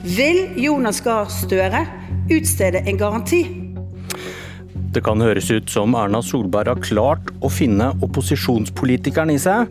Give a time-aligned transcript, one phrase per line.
[0.00, 1.82] Vil Jonas Gahr Støre
[2.32, 3.42] utstede en garanti?
[4.94, 9.68] Det kan høres ut som Erna Solberg har klart å finne opposisjonspolitikeren i seg,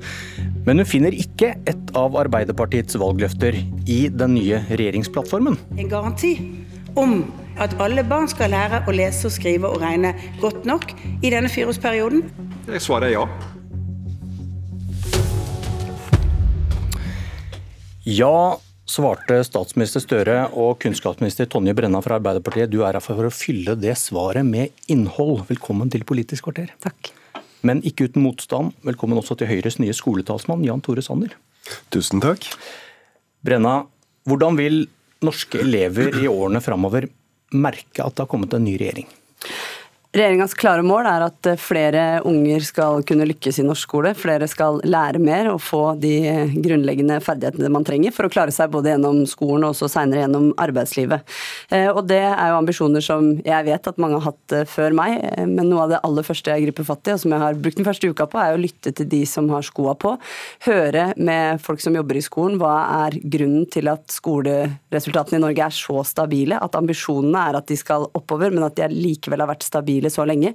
[0.68, 3.58] men hun finner ikke et av Arbeiderpartiets valgløfter
[3.90, 5.58] i den nye regjeringsplattformen.
[5.82, 6.36] En garanti
[6.94, 7.24] om
[7.58, 10.94] at alle barn skal lære å lese og skrive og regne godt nok
[11.26, 12.24] i denne fireårsperioden?
[12.78, 13.28] Svaret er ja.
[18.06, 22.72] Ja, svarte statsminister Støre og kunnskapsminister Tonje Brenna fra Arbeiderpartiet.
[22.72, 25.44] Du er her for å fylle det svaret med innhold.
[25.50, 26.74] Velkommen til Politisk kvarter.
[26.82, 27.12] Takk.
[27.66, 28.74] Men ikke uten motstand.
[28.88, 31.36] Velkommen også til Høyres nye skoletalsmann, Jan Tore Sanner.
[31.94, 32.48] Tusen takk.
[33.46, 33.84] Brenna,
[34.28, 34.82] hvordan vil
[35.26, 37.10] norske elever i årene framover
[37.54, 39.10] merke at det har kommet en ny regjering?
[40.10, 44.12] Regjeringas klare mål er at eh, flere unger skal kunne lykkes i norsk skole.
[44.18, 46.16] Flere skal lære mer og få de
[46.56, 50.48] grunnleggende ferdighetene man trenger for å klare seg både gjennom skolen og også senere gjennom
[50.58, 51.36] arbeidslivet.
[51.70, 54.96] Eh, og Det er jo ambisjoner som jeg vet at mange har hatt eh, før
[54.98, 57.62] meg, men noe av det aller første jeg griper fatt i, og som jeg har
[57.62, 60.16] brukt den første uka på, er å lytte til de som har skoa på.
[60.66, 65.70] Høre med folk som jobber i skolen, hva er grunnen til at skoleresultatene i Norge
[65.70, 69.54] er så stabile, at ambisjonene er at de skal oppover, men at de likevel har
[69.54, 70.54] vært stabile stabile så lenge.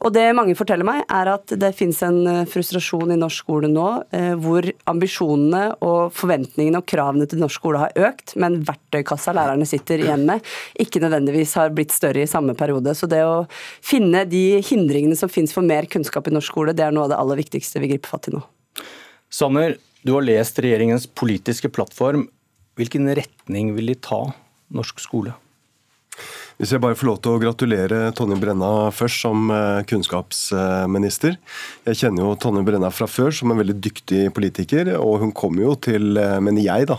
[0.00, 3.68] Og det mange forteller meg, er at det finnes en eh, frustrasjon i norsk skole
[3.68, 9.34] nå eh, hvor ambisjonene og forventningene og kravene til norsk skole har økt, men verktøykassa
[9.36, 10.44] lærerne sitter igjen med,
[10.78, 12.94] ikke nødvendigvis har blitt større i samme periode.
[12.94, 13.46] Så det å
[13.84, 17.12] finne de hindringene som finnes for mer kunnskap i norsk skole, det er noe av
[17.14, 18.42] det aller viktigste vi griper fatt i nå.
[19.28, 22.28] Sanner, du har lest regjeringens politiske plattform.
[22.78, 24.22] Hvilken retning vil de ta
[24.72, 25.34] norsk skole?
[26.58, 31.36] Hvis jeg bare får lov til å gratulere Tonje Brenna først som eh, kunnskapsminister.
[31.86, 35.68] Jeg kjenner jo Tonje Brenna fra før som en veldig dyktig politiker, og hun kommer
[35.68, 36.96] jo til, eh, mener jeg, da,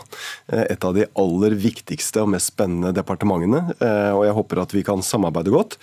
[0.48, 3.76] eh, et av de aller viktigste og mest spennende departementene.
[4.16, 5.76] Og jeg håper at vi kan samarbeide godt,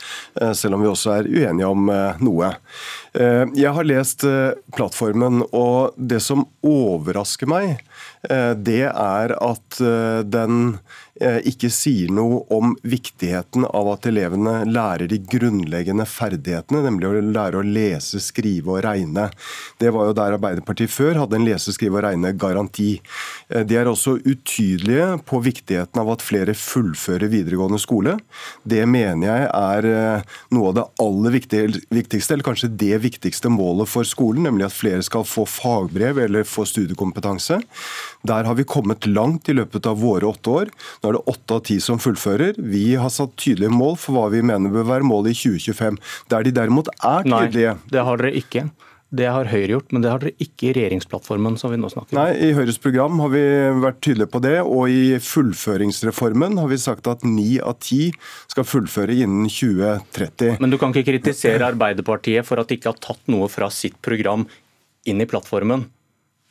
[0.56, 1.91] selv om vi også er uenige om
[2.25, 2.48] noe.
[3.16, 4.25] Jeg har lest
[4.76, 7.84] plattformen, og det som overrasker meg,
[8.27, 9.78] det er at
[10.27, 10.78] den
[11.17, 17.22] Eh, ikke sier noe om viktigheten av at elevene lærer de grunnleggende ferdighetene, nemlig å
[17.25, 19.31] lære å lese, skrive og regne.
[19.81, 23.00] Det var jo der Arbeiderpartiet før hadde en lese-, skrive- og regne-garanti.
[23.49, 28.19] de er også utydelige på viktigheten av at flere fullfører videregående skole.
[28.69, 33.89] Det mener jeg er eh, noe av det aller viktigste, eller kanskje det viktigste målet
[33.89, 37.62] for skolen, nemlig at flere skal få fagbrev eller få studiekompetanse.
[38.27, 40.73] Der har vi kommet langt i løpet av våre åtte år.
[41.03, 42.59] Nå er det åtte av ti som fullfører.
[42.59, 46.01] Vi har satt tydelige mål for hva vi mener bør være målet i 2025.
[46.33, 48.69] Der de derimot er tydelige Nei, det har dere ikke.
[49.17, 51.57] Det har Høyre gjort, men det har dere ikke i regjeringsplattformen.
[51.59, 52.19] som vi nå snakker om.
[52.19, 53.43] Nei, I Høyres program har vi
[53.84, 58.11] vært tydelige på det, og i fullføringsreformen har vi sagt at ni av ti
[58.51, 60.59] skal fullføre innen 2030.
[60.61, 64.01] Men du kan ikke kritisere Arbeiderpartiet for at de ikke har tatt noe fra sitt
[64.03, 64.49] program
[65.07, 65.87] inn i plattformen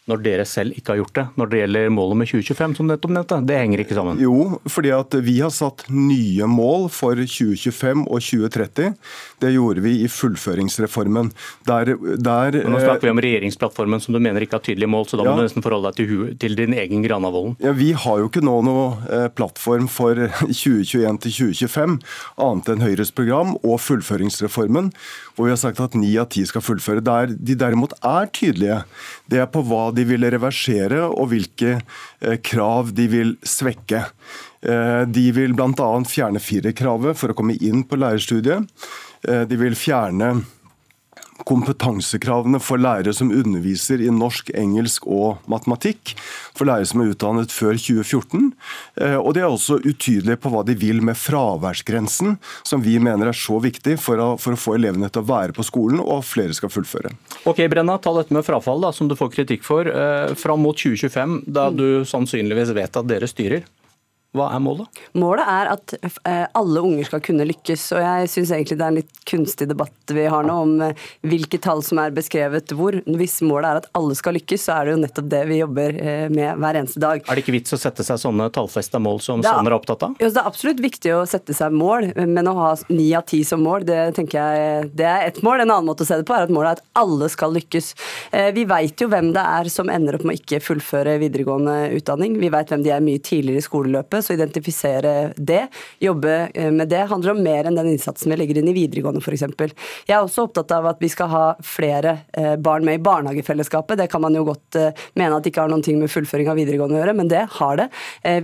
[0.06, 3.14] når dere selv ikke har gjort det, når det gjelder målet med 2025, som nettopp
[3.16, 3.40] nevnte?
[3.50, 4.20] Det henger ikke sammen?
[4.22, 8.94] Jo, fordi at vi har satt nye mål for 2025 og 2030.
[9.42, 11.32] Det gjorde vi i fullføringsreformen.
[11.66, 15.18] Der, der, nå snakker vi om regjeringsplattformen som du mener ikke har tydelige mål, så
[15.18, 17.58] da må ja, du nesten forholde deg til, til din egen Granavolden.
[17.66, 21.98] Ja, Vi har jo ikke nå noe eh, plattform for 2021 til 2025,
[22.46, 24.94] annet enn Høyres program og fullføringsreformen,
[25.34, 27.02] hvor vi har sagt at ni av ti skal fullføre.
[27.06, 28.84] Der de derimot er tydelige,
[29.32, 34.04] det er på hva de vil reversere og hvilke eh, krav de vil svekke.
[34.66, 35.90] Eh, de vil bl.a.
[36.10, 38.70] fjerne firerkravet for å komme inn på lærerstudiet.
[39.28, 40.36] Eh, de vil fjerne
[41.44, 46.14] kompetansekravene for lærere som underviser i norsk, engelsk og matematikk,
[46.56, 48.54] for lærere som er utdannet før 2014.
[49.02, 53.32] Eh, og de er også utydelige på hva de vil med fraværsgrensen, som vi mener
[53.32, 56.22] er så viktig for å, for å få elevene til å være på skolen, og
[56.22, 57.12] at flere skal fullføre.
[57.44, 59.88] Ok, Brenna, Ta dette med frafall, da, som du får kritikk for.
[59.90, 63.66] Eh, fram mot 2025, da du sannsynligvis vet at dere styrer.
[64.36, 65.00] Hva er målet?
[65.16, 67.86] Målet er at eh, alle unger skal kunne lykkes.
[67.96, 71.06] og Jeg syns egentlig det er en litt kunstig debatt vi har nå om eh,
[71.26, 72.98] hvilke tall som er beskrevet hvor.
[73.06, 76.00] Hvis målet er at alle skal lykkes, så er det jo nettopp det vi jobber
[76.02, 77.24] eh, med hver eneste dag.
[77.24, 80.18] Er det ikke vits å sette seg sånne tallfesta mål som Sanner er opptatt av?
[80.20, 83.42] Jo, det er absolutt viktig å sette seg mål, men å ha ni av ti
[83.48, 85.64] som mål, det tenker jeg det er ett mål.
[85.64, 87.94] En annen måte å se det på er at målet er at alle skal lykkes.
[88.56, 92.36] Vi veit jo hvem det er som ender opp med å ikke fullføre videregående utdanning.
[92.42, 95.66] Vi veit hvem de er mye tidligere i skoleløpet så identifisere det,
[96.04, 96.36] jobbe
[96.74, 99.46] med det, handler om mer enn den innsatsen vi legger inn i videregående f.eks.
[100.08, 102.18] Jeg er også opptatt av at vi skal ha flere
[102.62, 104.00] barn med i barnehagefellesskapet.
[104.00, 104.80] Det kan man jo godt
[105.18, 107.80] mene at ikke har noen ting med fullføring av videregående å gjøre, men det har
[107.80, 107.88] det.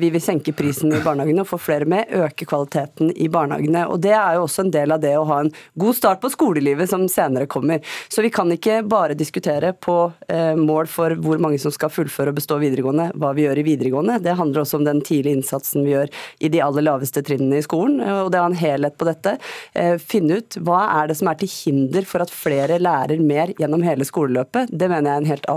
[0.01, 3.88] Vi vil senke prisen i barnehagene og få flere med, øke kvaliteten i barnehagene.
[3.92, 5.51] og Det er jo også en del av det å ha en
[5.81, 7.81] god start på skolelivet som senere kommer.
[8.10, 9.98] Så vi kan ikke bare diskutere på
[10.28, 13.66] eh, mål for hvor mange som skal fullføre og bestå videregående, hva vi gjør i
[13.68, 14.19] videregående.
[14.24, 16.12] Det handler også om den tidlige innsatsen vi gjør
[16.44, 18.01] i de aller laveste trinnene i skolen.
[18.03, 19.38] og Det ha en helhet på dette.
[19.73, 23.53] Eh, finne ut hva er det som er til hinder for at flere lærer mer
[23.59, 24.73] gjennom hele skoleløpet.
[24.75, 25.50] Det mener jeg er helt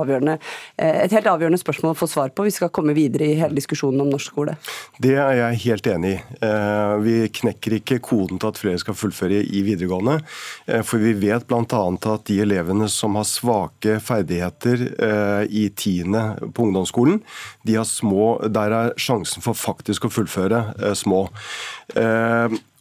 [0.79, 2.47] eh, et helt avgjørende spørsmål å få svar på.
[2.47, 4.57] Vi skal komme videre i hele diskusjonen om norsk skole.
[5.03, 6.21] Det er jeg helt enig i.
[7.05, 10.19] Vi knekker ikke koden til at flere skal fullføre i videregående.
[10.87, 11.63] For vi vet bl.a.
[11.65, 16.23] at de elevene som har svake ferdigheter eh, i tiende
[16.55, 17.21] på ungdomsskolen,
[17.63, 21.27] de har små, der er sjansen for faktisk å fullføre eh, små.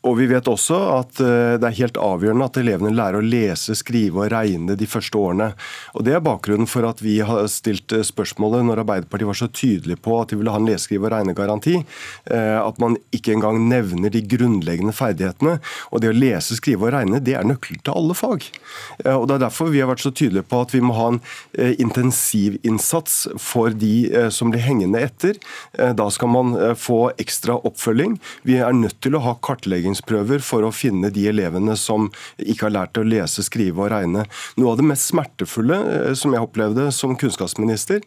[0.03, 3.75] Og Vi vet også at eh, det er helt avgjørende at elevene lærer å lese,
[3.79, 5.53] skrive og regne de første årene.
[5.95, 9.47] Og Det er bakgrunnen for at vi har stilt eh, spørsmålet når Arbeiderpartiet var så
[9.47, 11.77] tydelig på at de ville ha en leseskrive- og regnegaranti,
[12.35, 15.55] eh, at man ikke engang nevner de grunnleggende ferdighetene.
[15.91, 18.49] Og Det å lese, skrive og regne det er nøkkelen til alle fag.
[19.07, 21.21] Og Det er derfor vi har vært så tydelige på at vi må ha en
[21.55, 25.39] intensivinnsats for de som blir hengende etter.
[25.73, 28.17] Da skal man få ekstra oppfølging.
[28.43, 32.67] Vi er nødt til å ha kartlegging opplæringsprøver for å finne de elevene som ikke
[32.67, 34.25] har lært å lese, skrive og regne.
[34.57, 35.77] Noe av det mest smertefulle
[36.09, 38.01] eh, som jeg opplevde som kunnskapsminister,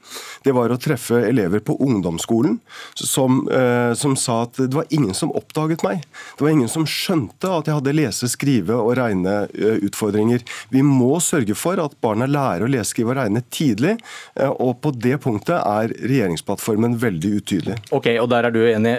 [0.45, 2.59] det var å treffe elever på ungdomsskolen
[2.95, 6.03] som, eh, som sa at det var ingen som oppdaget meg.
[6.37, 10.43] Det var ingen som skjønte at jeg hadde lese-, skrive- og regne-utfordringer.
[10.71, 13.97] Vi må sørge for at barna lærer å lese, skrive og regne tidlig,
[14.37, 17.81] eh, og på det punktet er regjeringsplattformen veldig utydelig.
[17.95, 18.95] Ok, og der er du enig.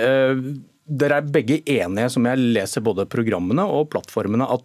[0.88, 4.64] Dere er begge enige, som jeg leser både programmene og plattformene, at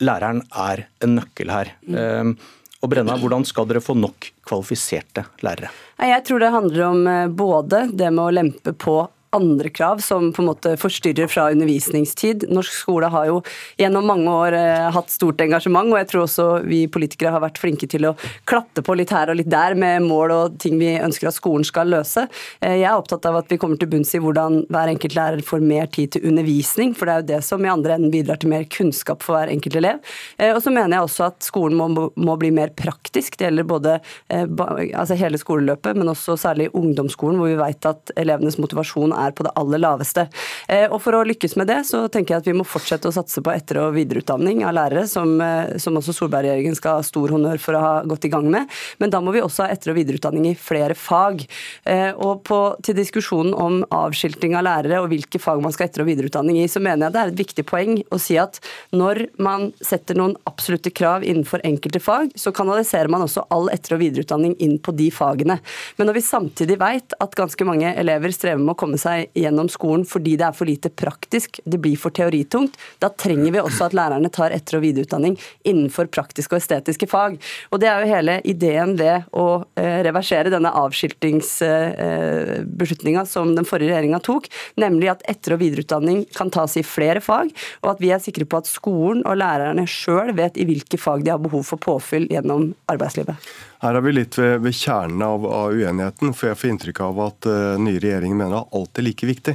[0.00, 1.74] læreren er en nøkkel her.
[1.84, 2.34] Mm.
[2.80, 5.68] Og Brenna, Hvordan skal dere få nok kvalifiserte lærere?
[6.00, 10.32] Jeg tror det handler om eh, både det med å lempe på andre krav som
[10.32, 12.48] på en måte forstyrrer fra undervisningstid.
[12.50, 13.38] Norsk skole har jo
[13.78, 17.60] gjennom mange år eh, hatt stort engasjement, og jeg tror også vi politikere har vært
[17.62, 18.14] flinke til å
[18.50, 21.66] klatte på litt her og litt der med mål og ting vi ønsker at skolen
[21.66, 22.26] skal løse.
[22.58, 25.46] Eh, jeg er opptatt av at vi kommer til bunns i hvordan hver enkelt lærer
[25.46, 28.42] får mer tid til undervisning, for det er jo det som i andre enden bidrar
[28.42, 30.02] til mer kunnskap for hver enkelt elev.
[30.38, 33.38] Eh, og så mener jeg også at skolen må, må bli mer praktisk.
[33.38, 33.96] Det gjelder både
[34.30, 39.46] altså hele skoleløpet, men også særlig ungdomsskolen, hvor vi vet at elevenes motivasjon er på
[39.46, 40.26] det aller laveste.
[40.68, 43.14] Eh, og For å lykkes med det, så tenker jeg at vi må fortsette å
[43.14, 47.28] satse på etter- og videreutdanning av lærere, som, eh, som også Solberg-regjeringen skal ha stor
[47.34, 48.68] honnør for å ha gått i gang med.
[48.98, 51.46] Men da må vi også ha etter- og videreutdanning i flere fag.
[51.86, 56.04] Eh, og på, til diskusjonen om avskilting av lærere og hvilke fag man skal etter-
[56.04, 58.60] og videreutdanning i, så mener jeg det er et viktig poeng å si at
[58.92, 63.96] når man setter noen absolutte krav innenfor enkelte fag, så kanaliserer man også all etter-
[63.96, 65.58] og videreutdanning inn på de fagene.
[65.98, 69.26] Men når vi samtidig vet at ganske mange elever strever med å komme seg seg
[69.36, 72.76] gjennom skolen fordi det er for lite praktisk, det blir for teoritungt.
[73.02, 75.34] Da trenger vi også at lærerne tar etter- og videreutdanning
[75.66, 77.32] innenfor praktiske og estetiske fag.
[77.70, 83.90] Og Det er jo hele ideen ved å eh, reversere denne avskiltingsbeslutninga som den forrige
[83.94, 84.44] regjeringa tok,
[84.80, 87.46] nemlig at etter- og videreutdanning kan tas i flere fag,
[87.82, 91.18] og at vi er sikre på at skolen og lærerne sjøl vet i hvilke fag
[91.24, 93.36] de har behov for påfyll gjennom arbeidslivet.
[93.80, 97.20] Her er vi litt ved, ved kjernen av, av, uenigheten, for jeg får inntrykk av
[97.24, 99.54] at uh, nye regjeringen mener at alt er like viktig.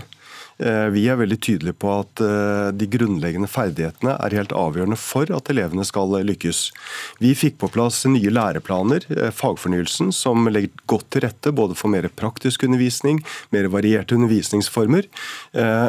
[0.58, 5.28] Eh, vi er veldig tydelige på at eh, de grunnleggende ferdighetene er helt avgjørende for
[5.36, 6.62] at elevene skal lykkes.
[7.20, 11.92] Vi fikk på plass nye læreplaner, eh, fagfornyelsen, som legger godt til rette både for
[11.92, 13.20] mer praktisk undervisning,
[13.52, 15.08] mer varierte undervisningsformer.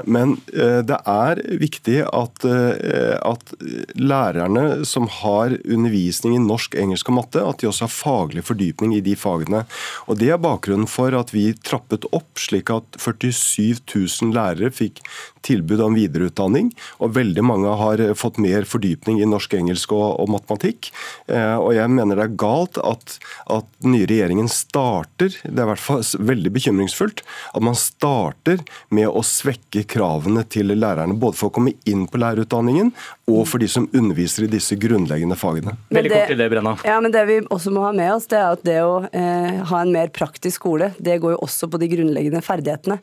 [0.07, 3.53] Men det er viktig at, at
[3.99, 8.95] lærerne som har undervisning i norsk, engelsk og matte, at de også har faglig fordypning
[8.97, 9.65] i de fagene.
[10.07, 14.73] Og Det er bakgrunnen for at vi trappet opp slik at 47 000 lærere lærere
[14.73, 15.01] fikk
[15.47, 20.31] tilbud om videreutdanning, og veldig mange har fått mer fordypning i norsk, engelsk og, og
[20.35, 20.91] matematikk.
[21.31, 23.19] Eh, og jeg mener det er galt at,
[23.53, 27.23] at den nye regjeringen starter, det er i hvert fall veldig bekymringsfullt,
[27.55, 28.63] at man starter
[28.95, 32.93] med å svekke kravene til lærerne, både for å komme inn på lærerutdanningen
[33.27, 35.75] og for de som underviser i disse grunnleggende fagene.
[35.91, 36.77] Veldig kort til det, Brenna.
[36.87, 39.63] Ja, men Det vi også må ha med oss, det er at det å eh,
[39.67, 43.01] ha en mer praktisk skole, det går jo også på de grunnleggende ferdighetene.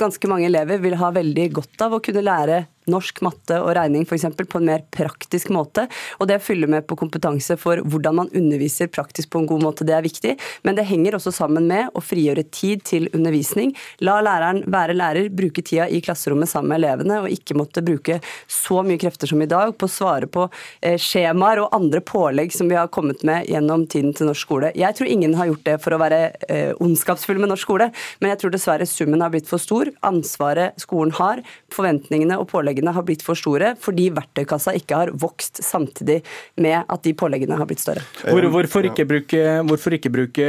[0.00, 4.06] Ganske mange elever vil ha veldig godt av å kunne lære norsk, matte og regning
[4.06, 4.26] f.eks.
[4.38, 5.86] på en mer praktisk måte.
[6.18, 9.86] Og det fyller med på kompetanse for hvordan man underviser praktisk på en god måte,
[9.88, 10.36] det er viktig.
[10.66, 13.74] Men det henger også sammen med å frigjøre tid til undervisning.
[14.04, 18.20] La læreren være lærer, bruke tida i klasserommet sammen med elevene, og ikke måtte bruke
[18.50, 20.46] så mye krefter som i dag på å svare på
[20.82, 24.72] eh, skjemaer og andre pålegg som vi har kommet med gjennom tiden til norsk skole.
[24.78, 27.90] Jeg tror ingen har gjort det for å være eh, ondskapsfull med norsk skole,
[28.20, 29.90] men jeg tror dessverre summen har blitt for stor.
[30.06, 31.42] Ansvaret skolen har,
[31.74, 36.20] forventningene og påleggene har blitt for store fordi verktøykassa ikke har vokst samtidig
[36.62, 38.04] med at de påleggene har blitt større.
[38.22, 40.48] Hvor, hvorfor, ikke bruke, hvorfor ikke bruke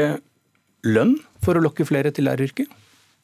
[0.88, 2.70] lønn for å lokke flere til læreryrket?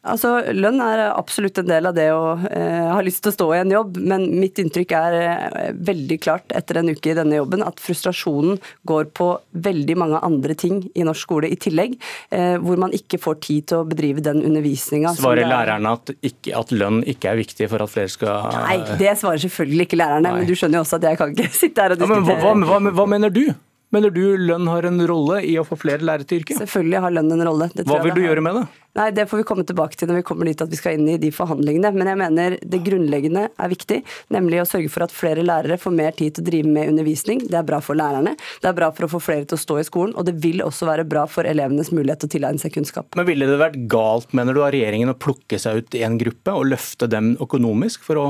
[0.06, 3.48] Altså, Lønn er absolutt en del av det å eh, ha lyst til å stå
[3.56, 7.40] i en jobb, men mitt inntrykk er eh, veldig klart etter en uke i denne
[7.40, 9.32] jobben at frustrasjonen går på
[9.66, 11.98] veldig mange andre ting i norsk skole i tillegg,
[12.36, 15.16] eh, hvor man ikke får tid til å bedrive den undervisninga.
[15.18, 19.16] Svarer lærerne at, ikke, at, lønn ikke er viktig for at flere skal Nei, det
[19.18, 20.42] svarer selvfølgelig ikke lærerne, Nei.
[20.42, 22.44] men du skjønner jo også at jeg kan ikke sitte her og diskutere.
[22.46, 23.48] Ja, hva, hva, hva mener du?
[23.94, 26.58] Mener du lønn har en rolle i å få flere lærere til yrket?
[26.64, 27.70] Selvfølgelig har lønn en rolle.
[27.86, 28.64] Hva vil du gjøre med det?
[28.96, 31.10] Nei, Det får vi komme tilbake til når vi kommer dit at vi skal inn
[31.12, 31.92] i de forhandlingene.
[31.94, 34.02] Men jeg mener det grunnleggende er viktig,
[34.32, 37.44] nemlig å sørge for at flere lærere får mer tid til å drive med undervisning.
[37.50, 39.80] Det er bra for lærerne, det er bra for å få flere til å stå
[39.82, 42.74] i skolen, og det vil også være bra for elevenes mulighet til å tilegne seg
[42.76, 43.12] kunnskap.
[43.20, 46.18] Men ville det vært galt, mener du, av regjeringen å plukke seg ut i en
[46.22, 48.28] gruppe og løfte dem økonomisk for å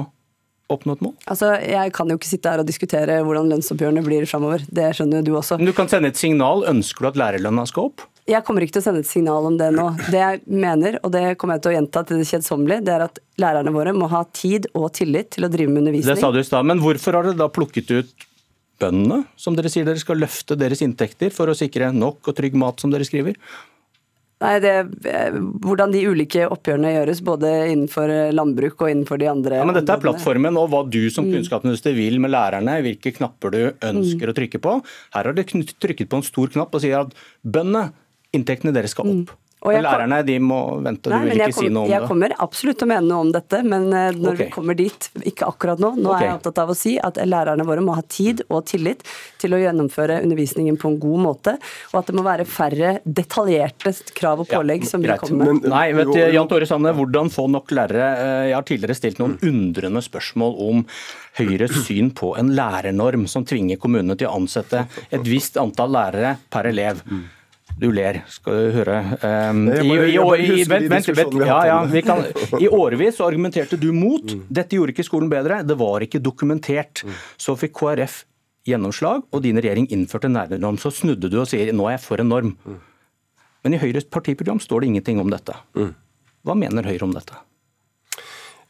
[0.72, 1.14] oppnå et mål?
[1.30, 4.66] Altså, Jeg kan jo ikke sitte her og diskutere hvordan lønnsoppgjørene blir framover.
[4.66, 5.60] Det skjønner jo du også.
[5.62, 6.66] Men du kan sende et signal.
[6.72, 8.06] Ønsker du at lærerlønna skal opp?
[8.26, 9.86] Jeg kommer ikke til å sende et signal om det nå.
[10.10, 13.04] Det jeg mener, og det kommer jeg til å gjenta til det kjedsommelige, det er
[13.06, 16.10] at lærerne våre må ha tid og tillit til å drive med undervisning.
[16.10, 16.66] Det sa du i stad.
[16.66, 18.26] Men hvorfor har dere da plukket ut
[18.82, 22.58] bøndene, som dere sier dere skal løfte deres inntekter for å sikre nok og trygg
[22.58, 23.38] mat, som dere skriver?
[24.44, 24.74] Nei, det,
[25.08, 29.78] eh, Hvordan de ulike oppgjørene gjøres, både innenfor landbruk og innenfor de andre Ja, men
[29.78, 31.38] Dette er plattformen og hva du som mm.
[31.38, 32.82] kunnskapsminister vil med lærerne.
[32.84, 34.34] Hvilke knapper du ønsker mm.
[34.34, 34.76] å trykke på.
[35.16, 37.16] Her har du trykket på en stor knapp og sier at
[37.48, 37.90] bøndene,
[38.36, 39.32] inntektene deres skal opp.
[39.32, 39.45] Mm.
[39.66, 41.96] Men lærerne de må vente, Nei, du vil ikke kom, si noe om jeg det?
[41.96, 44.38] Jeg kommer absolutt til å mene noe om dette, men eh, når okay.
[44.44, 45.92] vi kommer dit, ikke akkurat nå.
[45.96, 46.26] Nå okay.
[46.26, 49.02] er jeg opptatt av å si at lærerne våre må ha tid og tillit
[49.42, 51.56] til å gjennomføre undervisningen på en god måte,
[51.94, 55.64] og at det må være færre detaljerte krav og pålegg ja, som vi kommer med.
[55.64, 58.10] Men, Nei, vet du, Jan Tore Sanne, hvordan få nok lærere?
[58.22, 60.84] Eh, jeg har tidligere stilt noen undrende spørsmål om
[61.40, 66.38] Høyres syn på en lærernorm som tvinger kommunene til å ansette et visst antall lærere
[66.54, 67.02] per elev.
[67.76, 69.00] Du ler, skal du høre.
[69.20, 72.24] Um, i, i, i, vent, vent, vent, ja, ja, kan,
[72.64, 74.24] I årevis argumenterte du mot.
[74.24, 74.46] Mm.
[74.48, 75.60] Dette gjorde ikke skolen bedre.
[75.68, 77.04] Det var ikke dokumentert.
[77.04, 77.18] Mm.
[77.42, 78.22] Så fikk KrF
[78.66, 80.80] gjennomslag, og din regjering innførte en lærernorm.
[80.82, 82.56] Så snudde du og sier nå er jeg for en norm.
[82.64, 82.80] Mm.
[83.66, 85.58] Men i Høyres partiprogram står det ingenting om dette.
[86.46, 87.38] Hva mener Høyre om dette?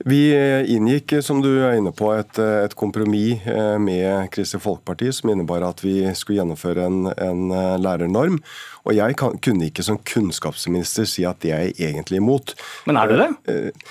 [0.03, 0.35] Vi
[0.67, 5.63] inngikk som du er inne på, et, et kompromiss eh, med Kristelig Folkeparti som innebar
[5.63, 8.41] at vi skulle gjennomføre en, en eh, lærernorm.
[8.83, 12.57] Og jeg kan, kunne ikke som kunnskapsminister si at det er jeg egentlig imot.
[12.89, 13.29] Men er du det?
[13.47, 13.87] Eh,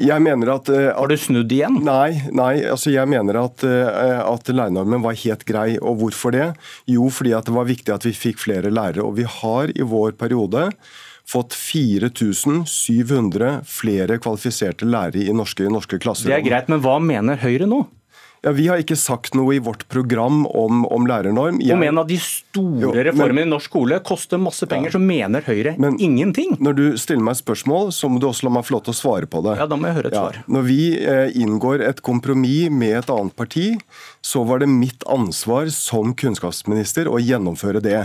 [0.00, 1.78] jeg mener at, at Har du snudd igjen?
[1.86, 5.68] Nei, nei altså jeg mener at, at lærernormen var helt grei.
[5.78, 6.50] Og hvorfor det?
[6.90, 9.04] Jo, fordi at det var viktig at vi fikk flere lærere.
[9.06, 10.70] Og vi har i vår periode
[11.28, 16.32] fått 4700 flere kvalifiserte lærere i norske, norske klasserom.
[16.32, 17.84] Det er greit, men hva mener Høyre nå?
[18.44, 21.62] Ja, Vi har ikke sagt noe i vårt program om, om lærernorm.
[21.64, 21.72] Jeg...
[21.78, 24.96] Om en av de store jo, reformene i norsk skole koster masse penger, ja.
[24.98, 26.52] så mener Høyre men, ingenting.
[26.60, 28.98] Når du stiller meg spørsmål, så må du også la meg få lov til å
[28.98, 29.56] svare på det.
[29.62, 30.26] Ja, da må jeg høre et ja.
[30.26, 30.42] svar.
[30.52, 33.70] Når vi eh, inngår et kompromiss med et annet parti,
[34.24, 38.02] så var det mitt ansvar som kunnskapsminister å gjennomføre det.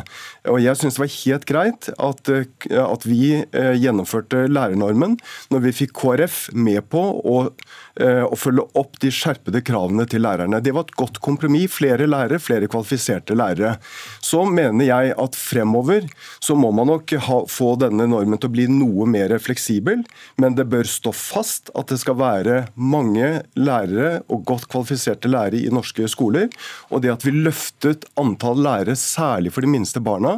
[0.48, 5.20] Og jeg syns det var helt greit at, eh, at vi eh, gjennomførte lærernormen
[5.52, 7.38] når vi fikk KrF med på å,
[8.00, 10.62] eh, å følge opp de skjerpede kravene til lærernormen lærerne.
[10.64, 11.74] Det var et godt kompromiss.
[11.80, 13.76] Flere lærere, flere kvalifiserte lærere.
[14.22, 16.08] Så mener jeg at fremover
[16.40, 20.04] så må man nok ha, få denne normen til å bli noe mer fleksibel,
[20.42, 25.62] men det bør stå fast at det skal være mange lærere og godt kvalifiserte lærere
[25.62, 26.50] i norske skoler.
[26.90, 30.38] Og det at vi løftet antall lærere, særlig for de minste barna,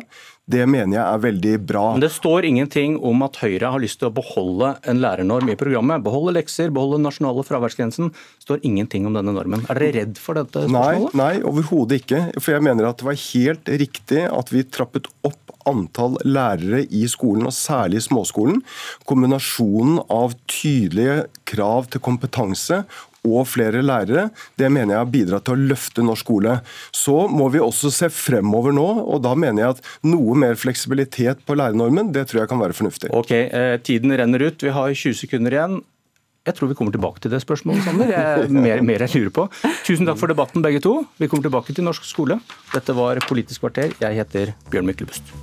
[0.51, 1.83] det mener jeg er veldig bra.
[1.95, 5.57] Men Det står ingenting om at Høyre har lyst til å beholde en lærernorm i
[5.59, 6.03] programmet.
[6.05, 8.11] Beholde lekser, beholde den nasjonale fraværsgrensen.
[8.11, 9.65] Det står ingenting om denne normen.
[9.69, 11.15] Er dere redd for dette spørsmålet?
[11.15, 12.23] Nei, nei overhodet ikke.
[12.39, 15.39] For jeg mener at det var helt riktig at vi trappet opp
[15.69, 18.61] antall lærere i skolen, og særlig i småskolen.
[19.09, 22.81] Kombinasjonen av tydelige krav til kompetanse
[23.27, 26.57] og flere lærere, det mener jeg har bidratt til å løfte norsk skole.
[26.95, 31.45] Så må vi også se fremover nå, og da mener jeg at noe mer fleksibilitet
[31.45, 33.11] på lærernormen, det tror jeg kan være fornuftig.
[33.13, 34.61] Ok, eh, Tiden renner ut.
[34.61, 35.81] Vi har 20 sekunder igjen.
[36.41, 38.09] Jeg tror vi kommer tilbake til det spørsmålet, Sander.
[38.09, 39.47] Jeg, mer, mer jeg lurer på.
[39.85, 40.95] Tusen takk for debatten, begge to.
[41.21, 42.41] Vi kommer tilbake til norsk skole.
[42.73, 43.93] Dette var Politisk kvarter.
[44.01, 45.35] Jeg heter Bjørn Myklebust.